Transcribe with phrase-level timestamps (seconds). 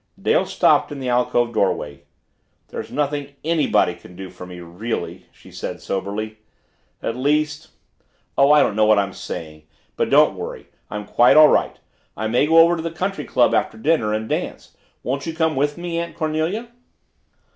[0.19, 2.05] Dale stopped in the alcove doorway.
[2.69, 6.39] "There's nothing anybody can do for me, really," she said soberly.
[7.03, 7.67] "At least
[8.35, 9.67] oh, I don't know what I'm saying!
[9.95, 10.69] But don't worry.
[10.89, 11.77] I'm quite all right.
[12.17, 14.75] I may go over to the country club after dinner and dance.
[15.03, 16.69] Won't you come with me, Aunt Cornelia?"